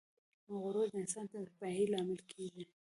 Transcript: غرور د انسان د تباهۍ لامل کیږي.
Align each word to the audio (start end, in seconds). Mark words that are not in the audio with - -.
غرور 0.61 0.87
د 0.91 0.95
انسان 1.01 1.25
د 1.31 1.33
تباهۍ 1.47 1.85
لامل 1.91 2.19
کیږي. 2.31 2.63